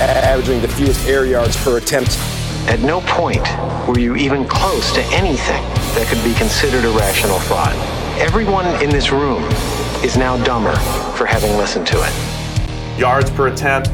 [0.00, 2.18] averaging the fewest air yards per attempt.
[2.68, 3.46] At no point
[3.86, 5.62] were you even close to anything
[5.94, 7.74] that could be considered a rational thought.
[8.18, 9.42] Everyone in this room
[10.02, 10.74] is now dumber
[11.16, 12.98] for having listened to it.
[12.98, 13.90] Yards per attempt,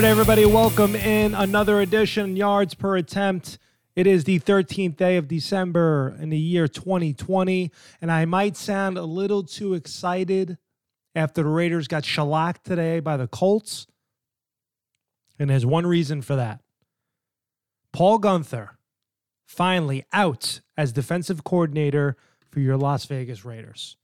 [0.00, 3.58] right, everybody, welcome in another edition yards per attempt.
[3.94, 8.96] It is the 13th day of December in the year 2020, and I might sound
[8.96, 10.56] a little too excited
[11.14, 13.86] after the Raiders got shellacked today by the Colts.
[15.38, 16.62] And there's one reason for that.
[17.92, 18.70] Paul Guenther
[19.44, 22.16] finally out as defensive coordinator
[22.48, 23.98] for your Las Vegas Raiders.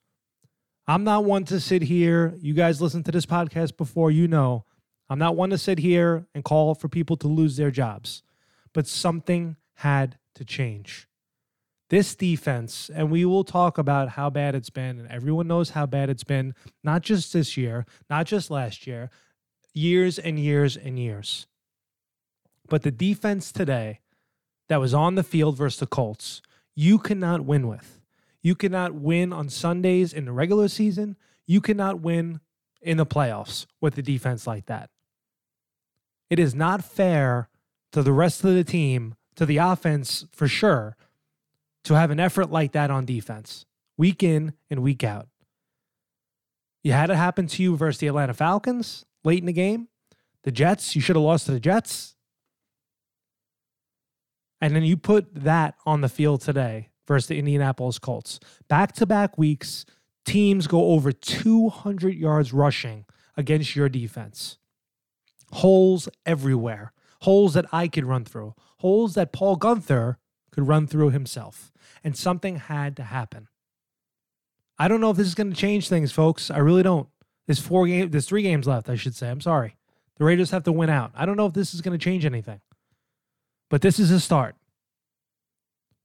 [0.86, 2.34] I'm not one to sit here.
[2.38, 4.66] You guys listen to this podcast before, you know.
[5.08, 8.22] I'm not one to sit here and call for people to lose their jobs,
[8.72, 11.06] but something had to change.
[11.88, 15.86] This defense, and we will talk about how bad it's been, and everyone knows how
[15.86, 19.08] bad it's been, not just this year, not just last year,
[19.72, 21.46] years and years and years.
[22.68, 24.00] But the defense today
[24.68, 26.42] that was on the field versus the Colts,
[26.74, 28.00] you cannot win with.
[28.42, 31.16] You cannot win on Sundays in the regular season.
[31.46, 32.40] You cannot win
[32.82, 34.90] in the playoffs with a defense like that.
[36.28, 37.48] It is not fair
[37.92, 40.96] to the rest of the team, to the offense for sure,
[41.84, 43.64] to have an effort like that on defense,
[43.96, 45.28] week in and week out.
[46.82, 49.88] You had it happen to you versus the Atlanta Falcons late in the game.
[50.42, 52.14] The Jets, you should have lost to the Jets.
[54.60, 58.40] And then you put that on the field today versus the Indianapolis Colts.
[58.68, 59.84] Back to back weeks,
[60.24, 63.04] teams go over 200 yards rushing
[63.36, 64.58] against your defense.
[65.52, 66.92] Holes everywhere.
[67.22, 68.54] Holes that I could run through.
[68.78, 70.16] Holes that Paul Guenther
[70.50, 71.72] could run through himself.
[72.04, 73.48] And something had to happen.
[74.78, 76.50] I don't know if this is going to change things, folks.
[76.50, 77.08] I really don't.
[77.46, 79.30] There's four games, there's three games left, I should say.
[79.30, 79.76] I'm sorry.
[80.18, 81.12] The Raiders have to win out.
[81.14, 82.60] I don't know if this is going to change anything.
[83.70, 84.56] But this is a start.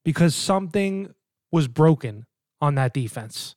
[0.03, 1.13] Because something
[1.51, 2.25] was broken
[2.59, 3.55] on that defense.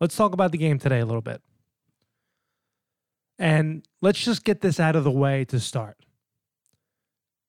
[0.00, 1.40] Let's talk about the game today a little bit.
[3.38, 5.96] And let's just get this out of the way to start.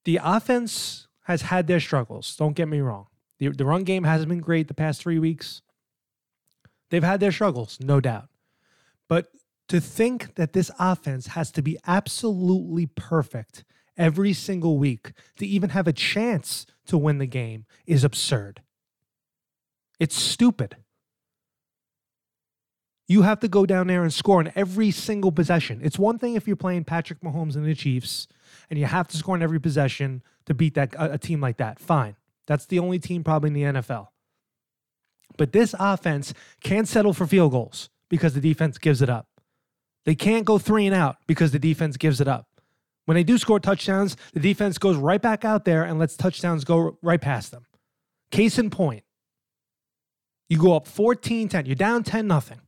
[0.04, 2.36] The offense has had their struggles.
[2.36, 3.08] Don't get me wrong.
[3.40, 5.62] The, the run game hasn't been great the past three weeks.
[6.90, 8.30] They've had their struggles, no doubt.
[9.08, 9.32] But
[9.68, 13.64] to think that this offense has to be absolutely perfect
[13.98, 18.62] every single week to even have a chance to win the game is absurd.
[20.00, 20.78] It's stupid.
[23.08, 25.80] You have to go down there and score in every single possession.
[25.84, 28.28] It's one thing if you're playing Patrick Mahomes and the Chiefs
[28.70, 31.58] and you have to score in every possession to beat that a, a team like
[31.58, 31.80] that.
[31.80, 32.16] Fine.
[32.48, 34.08] That's the only team probably in the NFL.
[35.38, 39.28] But this offense can't settle for field goals because the defense gives it up.
[40.06, 42.48] They can't go three and out because the defense gives it up.
[43.06, 46.64] When they do score touchdowns, the defense goes right back out there and lets touchdowns
[46.64, 47.66] go right past them.
[48.32, 49.04] Case in point,
[50.50, 52.62] you go up 14 10, you're down 10 nothing.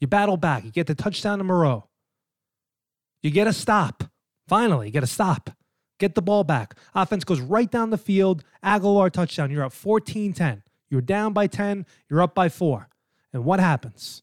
[0.00, 1.88] You battle back, you get the touchdown to Moreau.
[3.22, 4.04] You get a stop.
[4.48, 5.50] Finally, you get a stop.
[5.98, 6.74] Get the ball back.
[6.94, 8.42] Offense goes right down the field.
[8.64, 9.50] Agholor touchdown.
[9.50, 10.62] You're up 14 10.
[10.88, 11.84] You're down by 10.
[12.08, 12.88] You're up by four.
[13.32, 14.22] And what happens?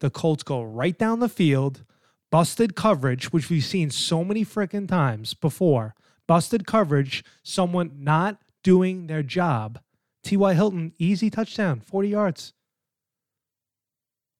[0.00, 1.84] The Colts go right down the field,
[2.30, 5.94] busted coverage, which we've seen so many freaking times before.
[6.26, 9.78] Busted coverage, someone not doing their job.
[10.24, 10.54] T.Y.
[10.54, 12.53] Hilton, easy touchdown, 40 yards.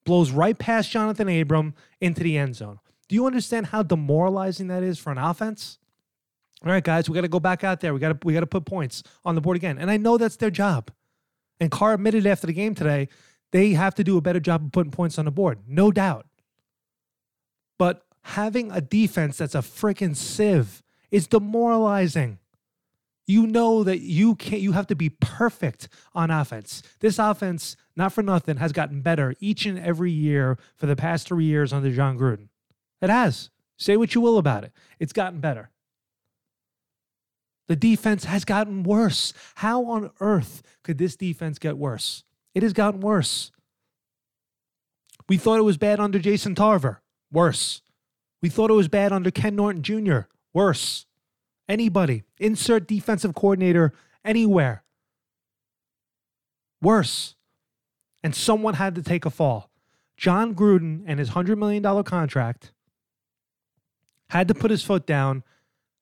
[0.04, 2.78] Blows right past Johnathan Abram into the end zone.
[3.08, 5.78] Do you understand how demoralizing that is for an offense?
[6.64, 7.92] All right, guys, we got to go back out there.
[7.92, 9.78] We got to we got to put points on the board again.
[9.78, 10.90] And I know that's their job.
[11.60, 13.08] And Carr admitted after the game today,
[13.52, 16.26] they have to do a better job of putting points on the board, no doubt.
[17.78, 22.38] But having a defense that's a freaking sieve is demoralizing.
[23.26, 26.82] You know that you can't you have to be perfect on offense.
[27.00, 31.28] This offense, not for nothing, has gotten better each and every year for the past
[31.28, 32.48] three years under Jon Gruden.
[33.00, 33.50] It has.
[33.76, 34.72] Say what you will about it.
[34.98, 35.70] It's gotten better.
[37.66, 39.32] The defense has gotten worse.
[39.56, 42.24] How on earth could this defense get worse?
[42.54, 43.50] It has gotten worse.
[45.28, 47.00] We thought it was bad under Jason Tarver.
[47.32, 47.80] Worse.
[48.42, 50.20] We thought it was bad under Ken Norton Jr.
[50.52, 51.06] Worse.
[51.68, 52.22] Anybody.
[52.38, 53.92] Insert defensive coordinator
[54.24, 54.82] anywhere.
[56.80, 57.34] Worse.
[58.22, 59.70] and someone had to take a fall.
[60.16, 62.72] Jon Gruden and his $100 million contract
[64.30, 65.44] had to put his foot down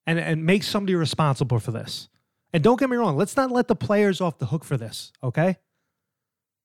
[0.07, 2.09] and, and make somebody responsible for this.
[2.53, 5.13] And don't get me wrong, let's not let the players off the hook for this,
[5.23, 5.57] okay?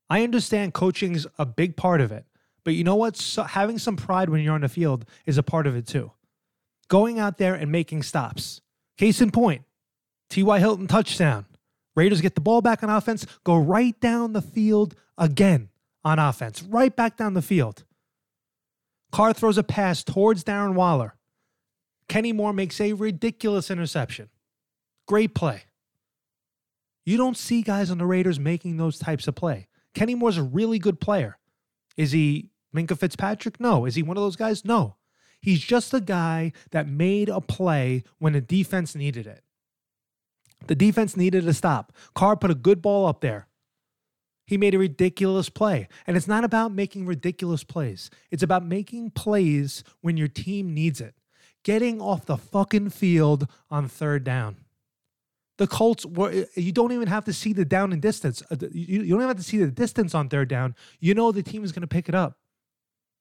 [0.10, 2.26] I understand coaching's a big part of it,
[2.64, 3.18] but you know what?
[3.18, 6.12] So having some pride when you're on the field is a part of it too.
[6.88, 8.62] Going out there and making stops.
[8.98, 9.64] Case in point,
[10.30, 10.60] T.Y.
[10.60, 11.46] Hilton touchdown.
[11.96, 15.70] Raiders get the ball back on offense, go right down the field again
[16.04, 17.84] on offense, right back down the field.
[19.12, 21.16] Carr throws a pass towards Darren Waller.
[22.08, 24.30] Kenny Moore makes a ridiculous interception.
[25.08, 25.64] Great play.
[27.06, 29.68] You don't see guys on the Raiders making those types of play.
[29.94, 31.38] Kenny Moore's a really good player.
[31.96, 33.60] Is he Minkah Fitzpatrick?
[33.60, 33.86] No.
[33.86, 34.66] Is he one of those guys?
[34.66, 34.96] No.
[35.42, 39.44] He's just a guy that made a play when the defense needed it.
[40.66, 41.94] The defense needed a stop.
[42.16, 43.48] Carr put a good ball up there.
[44.46, 45.88] He made a ridiculous play.
[46.08, 51.02] And it's not about making ridiculous plays, it's about making plays when your team needs
[51.02, 51.16] it.
[51.64, 54.58] Getting off the fucking field on third down.
[55.58, 58.44] The Colts were, you don't even have to see the down and distance.
[58.50, 60.76] Uh, you don't even have to see the distance on third down.
[61.00, 62.38] You know the team is going to pick it up.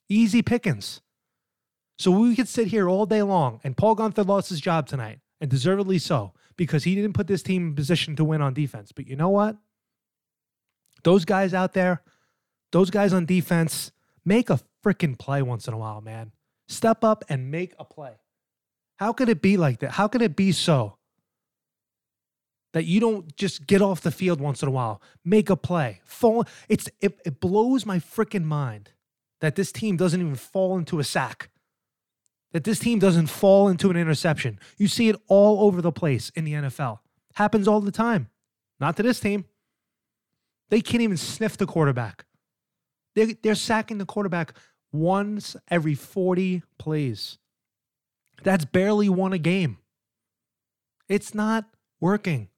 [0.08, 1.00] Easy pickings.
[1.98, 5.20] So we could sit here all day long, and Paul Guenther lost his job tonight,
[5.40, 8.92] and deservedly so, because he didn't put this team in position to win on defense.
[8.92, 9.56] But you know what?
[11.04, 12.02] Those guys out there,
[12.72, 13.92] those guys on defense,
[14.24, 16.32] make a freaking play once in a while, man.
[16.68, 18.14] Step up and make a play.
[18.96, 19.92] How could it be like that?
[19.92, 20.96] How could it be so
[22.72, 26.00] that you don't just get off the field once in a while, make a play,
[26.04, 26.44] fall?
[26.68, 28.90] It's it, it blows my freaking mind
[29.40, 31.50] that this team doesn't even fall into a sack
[32.56, 34.58] that this team doesn't fall into an interception.
[34.78, 37.00] You see it all over the place in the NFL.
[37.34, 38.30] Happens all the time.
[38.80, 39.44] Not to this team.
[40.70, 42.24] They can't even sniff the quarterback.
[43.14, 44.54] They're, they're sacking the quarterback
[44.90, 47.36] once every 40 plays.
[48.42, 49.76] That's barely won a game.
[51.10, 51.66] It's not
[52.00, 52.48] working.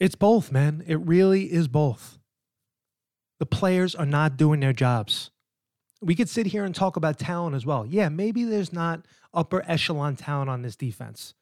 [0.00, 0.82] It's both, man.
[0.86, 2.18] It really is both.
[3.40, 5.32] The players are not doing their jobs
[6.00, 7.86] we could sit here and talk about talent as well.
[7.86, 11.34] Yeah, maybe there's not upper echelon talent on this defense.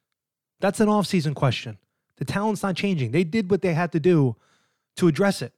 [0.60, 1.78] That's an offseason question.
[2.16, 3.10] The talent's not changing.
[3.10, 4.36] They did what they had to do
[4.96, 5.52] to address it.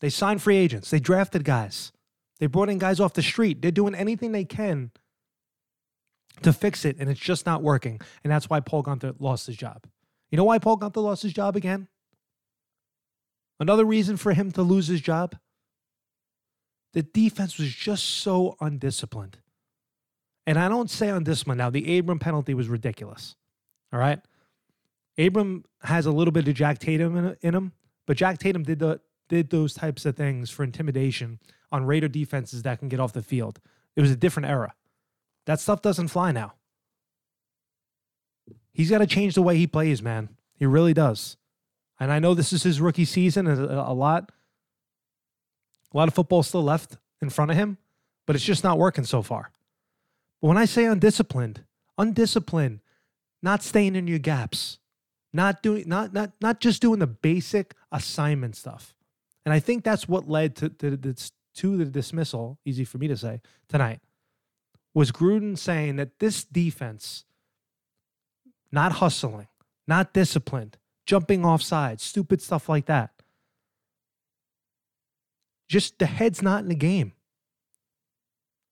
[0.00, 1.92] They signed free agents, they drafted guys,
[2.40, 3.60] they brought in guys off the street.
[3.60, 4.90] They're doing anything they can
[6.42, 8.00] to fix it, and it's just not working.
[8.24, 9.84] And that's why Paul Guenther lost his job.
[10.30, 11.88] You know why Paul Guenther lost his job again?
[13.58, 15.36] Another reason for him to lose his job
[16.92, 19.38] the defense was just so undisciplined.
[20.46, 21.58] And I don't say undisciplined.
[21.58, 23.36] Now, the Abram penalty was ridiculous.
[23.92, 24.20] All right.
[25.18, 27.72] Abram has a little bit of Jack Tatum in, in him,
[28.06, 31.38] but Jack Tatum did the did those types of things for intimidation
[31.70, 33.60] on Raider defenses that can get off the field.
[33.94, 34.74] It was a different era.
[35.46, 36.54] That stuff doesn't fly now.
[38.72, 40.30] He's got to change the way he plays, man.
[40.58, 41.36] He really does.
[42.00, 44.32] And I know this is his rookie season, a, a lot
[45.92, 47.78] a lot of football still left in front of him,
[48.26, 49.50] but it's just not working so far.
[50.40, 51.64] But when I say undisciplined,
[51.98, 52.80] undisciplined,
[53.42, 54.78] not staying in your gaps,
[55.32, 58.94] not doing not not not just doing the basic assignment stuff.
[59.44, 60.96] And I think that's what led to, to,
[61.54, 64.00] to the dismissal, easy for me to say, tonight,
[64.92, 67.24] was Gruden saying that this defense,
[68.70, 69.48] not hustling,
[69.88, 73.19] not disciplined, jumping off sides, stupid stuff like that,
[75.70, 77.12] just the head's not in the game.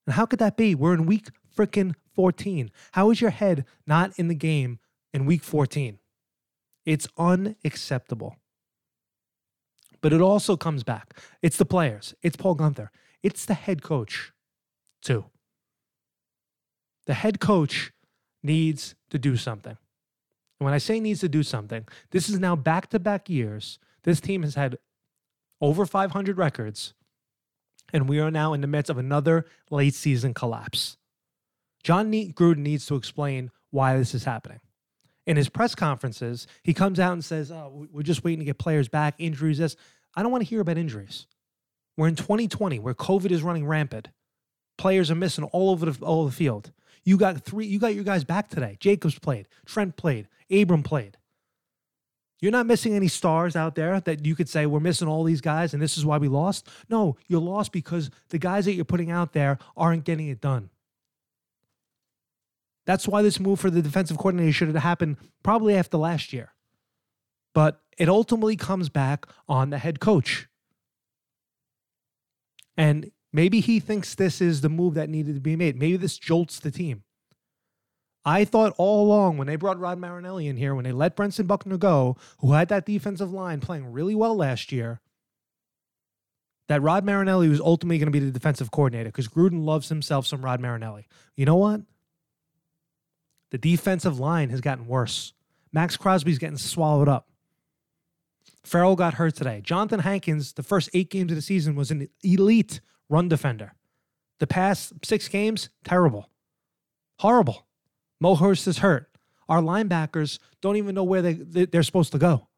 [0.04, 0.74] And how could that be?
[0.74, 2.72] We're in week freaking 14.
[2.92, 4.80] How is your head not in the game
[5.14, 6.00] in week 14?
[6.84, 8.36] It's unacceptable.
[10.00, 11.16] But it also comes back.
[11.40, 12.88] It's the players, it's Paul Guenther,
[13.22, 14.32] it's the head coach,
[15.00, 15.26] too.
[17.06, 17.92] The head coach
[18.42, 19.76] needs to do something.
[20.58, 23.78] And when I say needs to do something, this is now back to back years.
[24.02, 24.78] This team has had
[25.60, 26.94] over 500 records,
[27.92, 30.96] and we are now in the midst of another late season collapse.
[31.82, 34.60] Jon Gruden needs to explain why this is happening.
[35.26, 38.58] In his press conferences, he comes out and says, oh, we're just waiting to get
[38.58, 39.76] players back, injuries, this.
[40.16, 41.26] I don't want to hear about injuries.
[41.98, 44.08] We're in 2020 where COVID is running rampant.
[44.78, 46.72] Players are missing all over the, all over the field.
[47.04, 48.76] You got three, you got your guys back today.
[48.80, 51.17] Jacobs played, Trent played, Abram played.
[52.40, 55.40] You're not missing any stars out there that you could say we're missing all these
[55.40, 56.68] guys and this is why we lost.
[56.88, 60.70] No, you're lost because the guys that you're putting out there aren't getting it done.
[62.86, 66.54] That's why this move for the defensive coordinator should have happened probably after last year.
[67.54, 70.48] But it ultimately comes back on the head coach.
[72.76, 75.76] And maybe he thinks this is the move that needed to be made.
[75.76, 77.02] Maybe this jolts the team.
[78.24, 81.46] I thought all along when they brought Rod Marinelli in here, when they let Brentson
[81.46, 85.00] Buckner go, who had that defensive line playing really well last year,
[86.68, 90.26] that Rod Marinelli was ultimately going to be the defensive coordinator because Gruden loves himself
[90.26, 91.06] some Rod Marinelli.
[91.36, 91.80] You know what?
[93.50, 95.32] The defensive line has gotten worse.
[95.72, 97.28] Maxx Crosby's getting swallowed up.
[98.62, 99.62] Ferrell got hurt today.
[99.64, 103.74] Johnathan Hankins, the first eight games of the season, was an elite run defender.
[104.38, 106.28] The past six games, terrible.
[107.20, 107.66] Horrible.
[108.20, 109.10] Mo Hurst is hurt.
[109.48, 112.48] Our linebackers don't even know where they, they're supposed to go.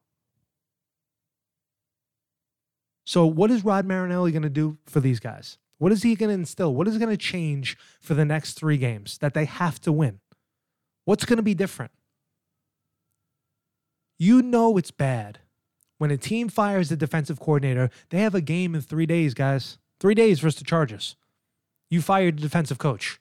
[3.05, 5.59] So, what is Rod Marinelli going to do for these guys?
[5.79, 6.75] What is he going to instill?
[6.75, 10.21] What is going to change for the next three games that they have to win?
[11.05, 11.93] What's going to be different?
[14.19, 15.38] You know it's bad
[15.99, 17.90] when a team fires the defensive coordinator.
[18.11, 19.79] They have a game in three days, guys.
[19.99, 21.17] Three days versus the Chargers.
[21.88, 23.20] You fired the defensive coach.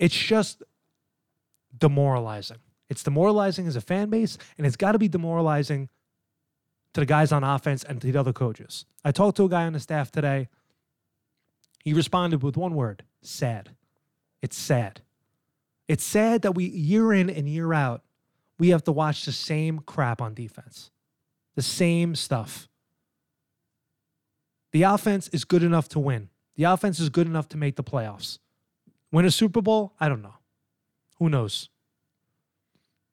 [0.00, 0.62] It's just
[1.76, 2.56] demoralizing.
[2.88, 5.90] It's demoralizing as a fan base, and it's got to be demoralizing
[6.94, 8.86] to the guys on offense and to the other coaches.
[9.04, 10.48] I talked to a guy on the staff today.
[11.84, 13.76] He responded with one word sad.
[14.42, 15.02] It's sad.
[15.86, 18.02] It's sad that we, year in and year out,
[18.58, 20.90] we have to watch the same crap on defense,
[21.56, 22.68] the same stuff.
[24.72, 27.84] The offense is good enough to win, the offense is good enough to make the
[27.84, 28.38] playoffs.
[29.12, 29.94] Win a Super Bowl?
[30.00, 30.34] I don't know.
[31.18, 31.68] Who knows?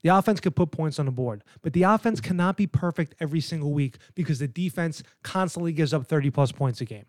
[0.03, 3.41] The offense could put points on the board, but the offense cannot be perfect every
[3.41, 7.05] single week because the defense constantly gives up 30 plus points a game.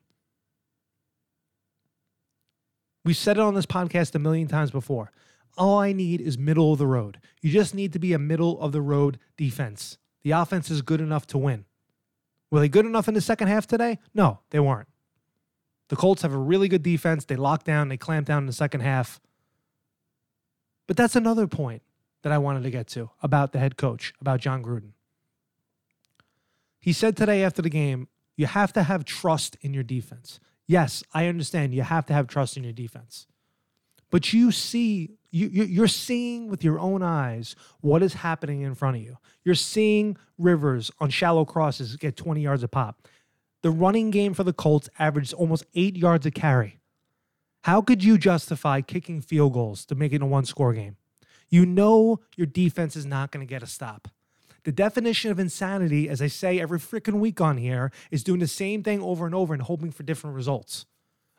[3.05, 5.13] We've said it on this podcast a million times before.
[5.57, 7.21] All I need is middle of the road.
[7.41, 9.99] You just need to be a middle of the road defense.
[10.23, 11.65] The offense is good enough to win.
[12.51, 13.99] Were they good enough in the second half today?
[14.15, 14.89] No, they weren't.
[15.89, 17.25] The Colts have a really good defense.
[17.25, 19.21] They lock down, they clamp down in the second half.
[20.87, 21.83] But that's another point
[22.23, 24.93] that I wanted to get to about the head coach, about Jon Gruden.
[26.81, 30.41] He said today after the game, you have to have trust in your defense.
[30.67, 33.27] Yes, I understand you have to have trust in your defense.
[34.11, 38.97] But you see, you, you're seeing with your own eyes what is happening in front
[38.97, 39.19] of you.
[39.45, 43.07] You're seeing Rivers on shallow crosses get 20 yards a pop.
[43.63, 46.79] The running game for the Colts averaged almost eight yards a carry.
[47.63, 50.97] How could you justify kicking field goals to make it a one score game?
[51.49, 54.09] You know your defense is not going to get a stop.
[54.65, 58.47] The definition of insanity, as I say every freaking week on here, is doing the
[58.47, 60.87] same thing over and over and hoping for different results.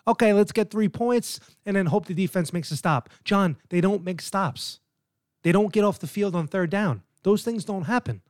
[0.07, 3.09] Okay, let's get three points and then hope the defense makes a stop.
[3.23, 4.79] Jon, they don't make stops.
[5.43, 7.03] They don't get off the field on third down.
[7.23, 8.21] Those things don't happen.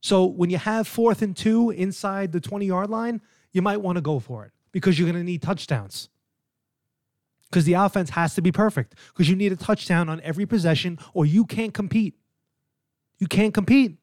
[0.00, 3.20] So when you have fourth and two inside the 20 yard line,
[3.52, 6.08] you might want to go for it because you're going to need touchdowns.
[7.50, 10.98] Because the offense has to be perfect because you need a touchdown on every possession
[11.12, 12.14] or you can't compete.
[13.18, 13.98] You can't compete.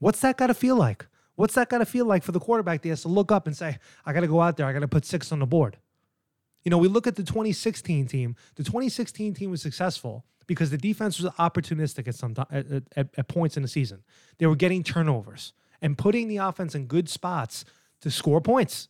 [0.00, 1.06] What's that got to feel like?
[1.36, 3.56] What's that got to feel like for the quarterback that has to look up and
[3.56, 5.78] say, I got to go out there, I got to put six on the board?
[6.64, 8.36] You know, we look at the 2016 team.
[8.56, 12.66] The 2016 team was successful because the defense was opportunistic at some at,
[12.96, 14.02] at, at points in the season.
[14.38, 17.64] They were getting turnovers and putting the offense in good spots
[18.00, 18.88] to score points.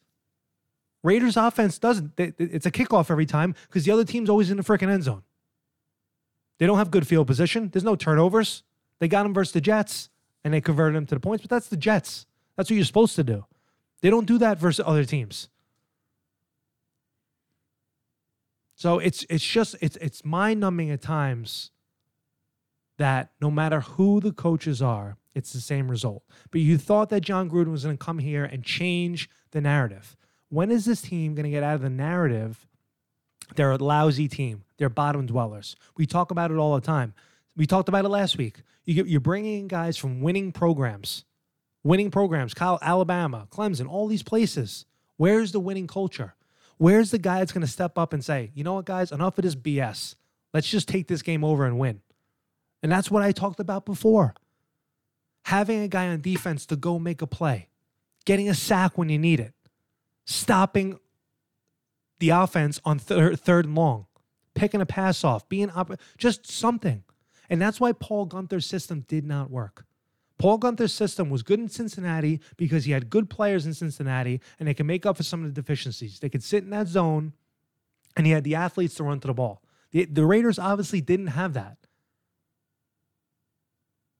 [1.02, 2.12] Raiders offense doesn't.
[2.16, 5.22] It's a kickoff every time because the other team's always in the freaking end zone.
[6.58, 7.70] They don't have good field position.
[7.70, 8.62] There's no turnovers.
[9.00, 10.10] They got them versus the Jets
[10.44, 12.26] and they converted them to the points, but that's the Jets.
[12.56, 13.46] That's what you're supposed to do.
[14.00, 15.48] They don't do that versus other teams.
[18.82, 21.70] So it's it's just it's it's mind numbing at times
[22.98, 26.24] that no matter who the coaches are, it's the same result.
[26.50, 30.16] But you thought that Jon Gruden was going to come here and change the narrative.
[30.48, 32.66] When is this team going to get out of the narrative?
[33.54, 34.64] They're a lousy team.
[34.78, 35.76] They're bottom dwellers.
[35.96, 37.14] We talk about it all the time.
[37.56, 38.62] We talked about it last week.
[38.84, 41.24] You you're bringing in guys from winning programs,
[41.84, 44.86] winning programs, Alabama, Clemson, all these places.
[45.18, 46.34] Where's the winning culture?
[46.82, 49.38] Where's the guy that's going to step up and say, you know what, guys, enough
[49.38, 50.16] of this BS.
[50.52, 52.00] Let's just take this game over and win.
[52.82, 54.34] And that's what I talked about before.
[55.44, 57.68] Having a guy on defense to go make a play,
[58.24, 59.54] getting a sack when you need it,
[60.24, 60.98] stopping
[62.18, 64.06] the offense on thir- third and long,
[64.56, 67.04] picking a pass off, being up, just something.
[67.48, 69.86] And that's why Paul Guenther's system did not work.
[70.42, 74.66] Paul Guenther's system was good in Cincinnati because he had good players in Cincinnati and
[74.66, 76.18] they could make up for some of the deficiencies.
[76.18, 77.34] They could sit in that zone
[78.16, 79.62] and he had the athletes to run to the ball.
[79.92, 81.76] The, the Raiders obviously didn't have that.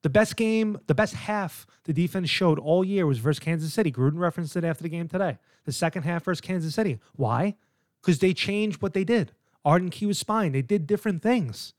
[0.02, 3.90] The best game, the best half the defense showed all year was versus Kansas City.
[3.90, 5.38] Gruden referenced it after the game today.
[5.64, 7.00] The second half versus Kansas City.
[7.16, 7.56] Why?
[8.00, 9.32] Because they changed what they did.
[9.64, 10.52] Arden Key was spine.
[10.52, 11.74] They did different things.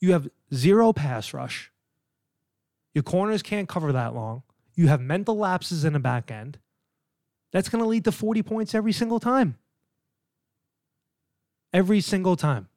[0.00, 1.72] You have zero pass rush.
[2.94, 4.42] Your corners can't cover that long.
[4.74, 6.58] You have mental lapses in the back end.
[7.52, 9.56] That's going to lead to 40 points every single time.
[11.72, 12.68] Every single time.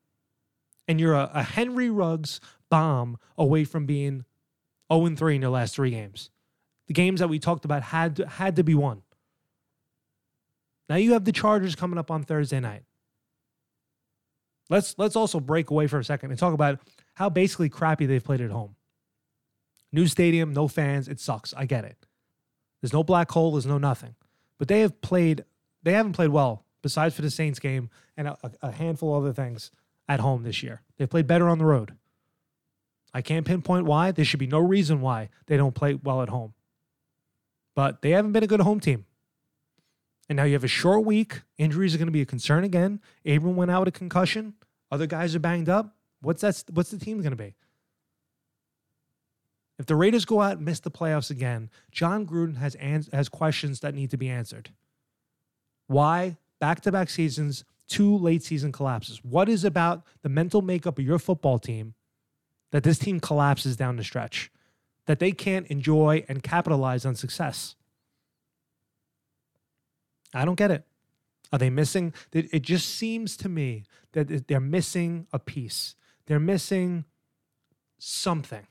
[0.88, 2.39] And you're a, a Henry Ruggs
[2.70, 4.25] bomb away from being
[4.91, 6.30] 0 3 in your last three games.
[6.88, 9.03] The games that we talked about had to, had to be won.
[10.89, 12.84] Now you have the Chargers coming up on Thursday night.
[14.70, 16.80] Let's let's also break away for a second and talk about
[17.13, 18.75] how basically crappy they've played at home.
[19.91, 21.53] New stadium, no fans, it sucks.
[21.53, 22.05] I get it.
[22.81, 24.15] There's no black hole, there's no nothing.
[24.57, 25.45] But they have played
[25.83, 29.33] they haven't played well besides for the Saints game and a, a handful of other
[29.33, 29.71] things
[30.07, 30.81] at home this year.
[30.98, 31.95] They've played better on the road.
[33.13, 34.12] I can't pinpoint why.
[34.12, 36.53] There should be no reason why they don't play well at home.
[37.75, 39.05] But they haven't been a good home team.
[40.29, 41.41] And now you have a short week.
[41.57, 43.01] Injuries are going to be a concern again.
[43.25, 44.53] Abram went out with a concussion.
[44.89, 45.95] Other guys are banged up.
[46.21, 46.63] What's that?
[46.71, 47.55] What's the team going to be?
[49.81, 53.29] If the Raiders go out and miss the playoffs again, Jon Gruden has ans- has
[53.29, 54.69] questions that need to be answered.
[55.88, 59.23] Why back-to-back seasons, two late season collapses?
[59.23, 61.95] What is about the mental makeup of your football team
[62.69, 64.51] that this team collapses down the stretch?
[65.07, 67.75] That they can't enjoy and capitalize on success?
[70.31, 70.85] I don't get it.
[71.51, 72.13] Are they missing?
[72.31, 75.95] It just seems to me that they're missing a piece.
[76.27, 77.05] They're missing
[77.97, 78.67] something.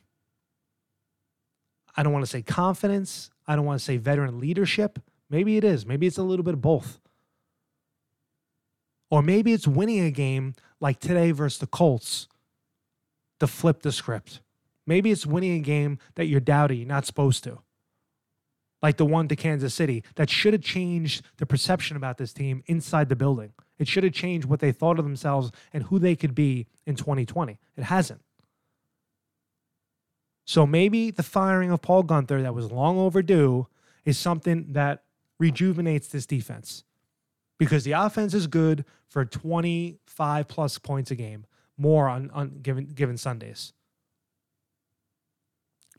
[1.96, 3.30] I don't want to say confidence.
[3.46, 4.98] I don't want to say veteran leadership.
[5.28, 5.86] Maybe it is.
[5.86, 7.00] Maybe it's a little bit of both.
[9.10, 12.28] Or maybe it's winning a game like today versus the Colts
[13.40, 14.40] to flip the script.
[14.86, 17.58] Maybe it's winning a game that you're doubting, you're not supposed to
[18.82, 22.62] like the one to Kansas City that should have changed the perception about this team
[22.66, 23.52] inside the building.
[23.78, 26.96] It should have changed what they thought of themselves and who they could be in
[26.96, 27.58] 2020.
[27.76, 28.20] It hasn't.
[30.44, 33.68] So maybe the firing of Paul Guenther that was long overdue
[34.04, 35.04] is something that
[35.38, 36.84] rejuvenates this defense
[37.58, 42.86] because the offense is good for 25 plus points a game, more on, on given
[42.86, 43.72] given Sundays.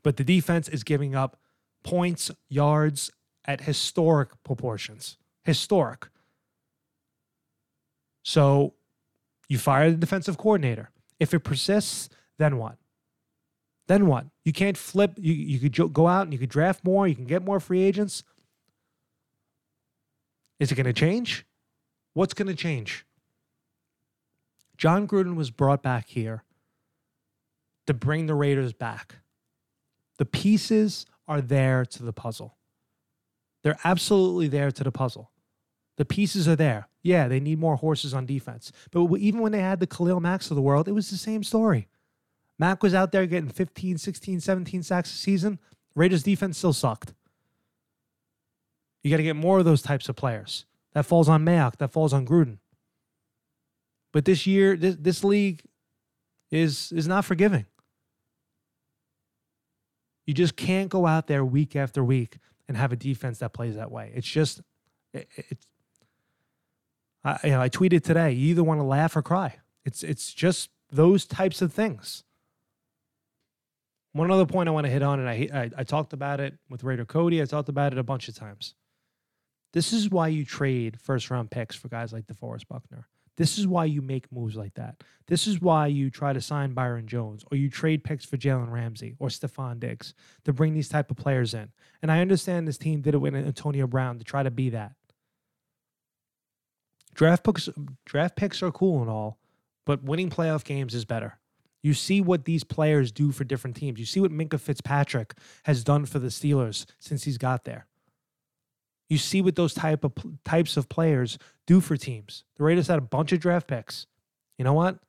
[0.04, 1.40] But the defense is giving up
[1.84, 3.12] points, yards
[3.46, 5.18] at historic proportions.
[5.44, 6.08] Historic.
[8.24, 8.74] So
[9.48, 10.90] you fire the defensive coordinator.
[11.20, 12.78] If it persists, then what?
[13.92, 14.26] Then what?
[14.46, 15.16] You can't flip.
[15.18, 17.10] You, you could go out and you could draft more.
[17.10, 18.24] You can get more free agents.
[20.62, 21.46] Is it going to change?
[22.14, 23.06] What's going to change?
[24.78, 26.46] Jon Gruden was brought back here
[27.86, 29.16] to bring the Raiders back.
[30.20, 32.56] The pieces are there to the puzzle.
[33.62, 35.32] They're absolutely there to the puzzle.
[35.98, 36.88] The pieces are there.
[37.04, 38.72] Yeah, they need more horses on defense.
[38.90, 41.44] But even when they had the Khalil Macks of the world, it was the same
[41.44, 41.90] story.
[42.62, 45.58] Mack was out there getting 15, 16, 17 sacks a season.
[45.96, 47.12] Raiders defense still sucked.
[49.02, 50.66] You got to get more of those types of players.
[50.94, 51.78] That falls on Mayock.
[51.78, 52.60] That falls on Gruden.
[54.14, 55.64] But this year, this, this league
[56.52, 57.66] is is not forgiving.
[60.28, 63.76] You just can't go out there week after week and have a defense that plays
[63.76, 64.12] that way.
[64.14, 64.62] It's just,
[65.16, 65.66] it, it's.
[67.24, 68.34] I, you know, I tweeted today.
[68.34, 69.56] You either want to laugh or cry.
[69.84, 72.24] It's it's just those types of things.
[74.14, 76.58] One other point I want to hit on, and I, I, I talked about it
[76.70, 77.42] with Raider Cody.
[77.42, 78.76] I talked about it a bunch of times.
[79.74, 83.08] This is why you trade first round picks for guys like DeForest Buckner.
[83.38, 85.02] This is why you make moves like that.
[85.28, 88.70] This is why you try to sign Byron Jones or you trade picks for Jalen
[88.70, 91.70] Ramsey or Stefon Diggs to bring these type of players in.
[92.02, 94.92] And I understand this team did it with Antonio Brown to try to be that.
[97.14, 97.70] Draft picks,
[98.06, 99.40] draft picks are cool and all,
[99.86, 101.40] but winning playoff games is better.
[101.84, 104.00] You see what these players do for different teams.
[104.00, 107.88] You see what Minkah Fitzpatrick has done for the Steelers since he's got there.
[109.10, 110.14] You see what those type of
[110.46, 112.44] types of players do for teams.
[112.58, 114.06] The Raiders had a bunch of draft picks.
[114.58, 115.00] You know what?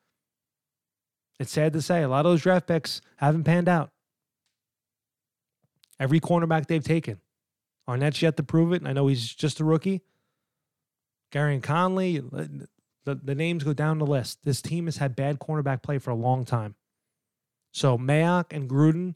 [1.38, 3.90] It's sad to say a lot of those draft picks haven't panned out.
[6.00, 7.20] Every cornerback they've taken.
[7.88, 8.80] Arnette's yet to prove it.
[8.80, 10.02] And I know he's just a rookie.
[11.32, 12.22] Gareon Conley,
[13.05, 14.45] the, the names go down the list.
[14.45, 16.75] This team has had bad cornerback play for a long time.
[17.73, 19.15] So Mayock and Gruden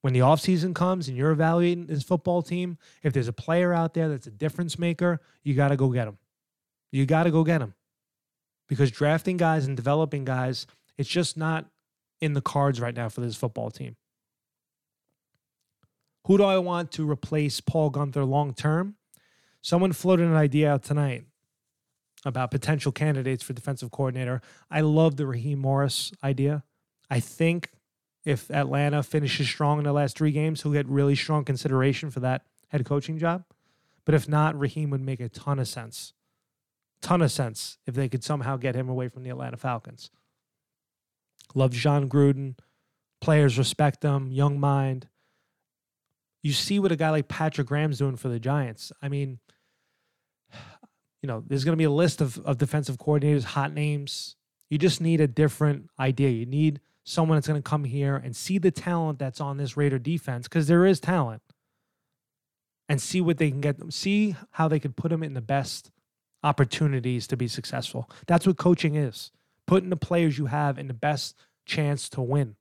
[0.00, 3.94] when the offseason comes and you're evaluating this football team, if there's a player out
[3.94, 6.18] there that's a difference maker, you got to go get him.
[6.92, 7.74] You got to go get him.
[8.68, 11.66] Because drafting guys and developing guys, it's just not
[12.20, 13.96] in the cards right now for this football team.
[16.26, 18.96] Who do I want to replace Paul Guenther long term?
[19.62, 21.24] Someone floated an idea out tonight
[22.24, 24.40] about potential candidates for defensive coordinator.
[24.70, 26.64] I love the Raheem Morris idea.
[27.10, 27.70] I think
[28.24, 32.20] if Atlanta finishes strong in the last three games, he'll get really strong consideration for
[32.20, 33.44] that head coaching job.
[34.04, 36.12] But if not, Raheem would make a ton of sense.
[37.00, 40.10] Ton of sense if they could somehow get him away from the Atlanta Falcons.
[41.54, 42.56] Love Jon Gruden.
[43.20, 45.08] Players respect him, young mind.
[46.42, 48.92] You see what a guy like Patrick Graham's doing for the Giants.
[49.02, 49.38] I mean,
[51.22, 54.36] you know, there's going to be a list of, of defensive coordinators, hot names.
[54.70, 56.30] You just need a different idea.
[56.30, 59.76] You need someone that's going to come here and see the talent that's on this
[59.76, 61.42] Raider defense because there is talent
[62.88, 65.40] and see what they can get them, see how they could put them in the
[65.40, 65.90] best
[66.42, 68.08] opportunities to be successful.
[68.26, 69.32] That's what coaching is
[69.66, 72.56] putting the players you have in the best chance to win,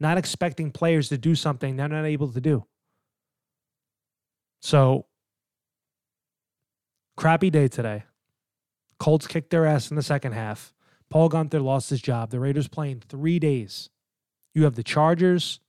[0.00, 2.66] not expecting players to do something they're not able to do.
[4.60, 5.06] So,
[7.16, 8.04] crappy day today.
[8.98, 10.72] Colts kicked their ass in the second half.
[11.10, 12.30] Paul Guenther lost his job.
[12.30, 13.90] The Raiders playing three days.
[14.54, 15.60] You have the Chargers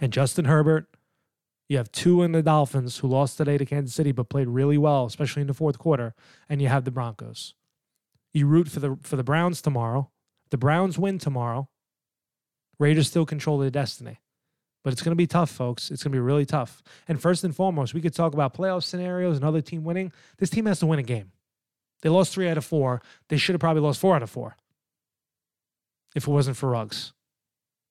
[0.00, 0.86] and Justin Herbert.
[1.68, 4.78] You have two in the Dolphins who lost today to Kansas City but played really
[4.78, 6.14] well, especially in the fourth quarter.
[6.48, 7.54] And you have the Broncos.
[8.32, 10.10] You root for the for the Browns tomorrow.
[10.50, 11.68] The Browns win tomorrow.
[12.78, 14.20] Raiders still control their destiny.
[14.84, 15.90] But it's going to be tough, folks.
[15.90, 16.82] It's going to be really tough.
[17.08, 20.12] And first and foremost, we could talk about playoff scenarios, and other team winning.
[20.38, 21.32] This team has to win a game.
[22.02, 23.02] They lost three out of four.
[23.28, 24.56] They should have probably lost four out of four
[26.14, 27.12] if it wasn't for Ruggs.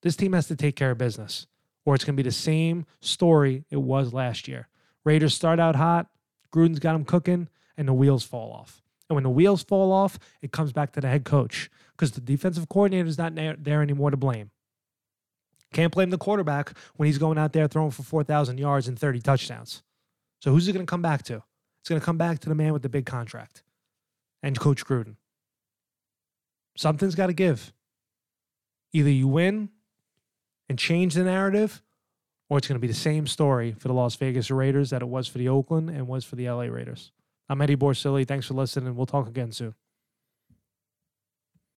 [0.02, 1.48] This team has to take care of business,
[1.86, 4.68] or it's going to be the same story it was last year.
[5.04, 6.08] Raiders start out hot,
[6.54, 8.82] Gruden's got them cooking, and the wheels fall off.
[9.10, 12.22] And when the wheels fall off, it comes back to the head coach because the
[12.22, 14.52] defensive coordinator is not there anymore to blame.
[15.74, 19.20] Can't blame the quarterback when he's going out there throwing for 4,000 yards and 30
[19.22, 19.84] touchdowns.
[20.40, 21.44] So who's it going to come back to?
[21.82, 23.64] It's going to come back to the man with the big contract
[24.44, 25.16] and Coach Gruden.
[26.76, 27.74] Something's got to give.
[28.94, 29.70] Either you win
[30.70, 31.82] and change the narrative,
[32.50, 35.08] or it's going to be the same story for the Las Vegas Raiders that it
[35.08, 37.12] was for the Oakland and was for the LA Raiders.
[37.50, 38.28] I'm Eddie Borsilli.
[38.28, 38.96] Thanks for listening.
[38.96, 39.76] We'll talk again soon.